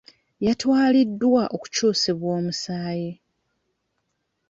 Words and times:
Yatwaliddwa 0.45 1.43
okukyusibwa 1.55 2.29
omusaayi. 2.39 3.11